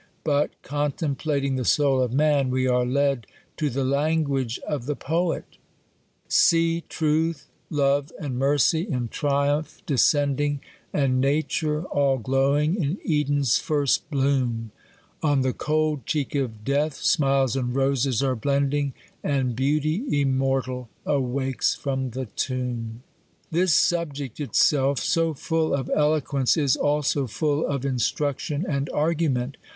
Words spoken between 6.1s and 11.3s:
See truth, love, and mercy in triumph descending, And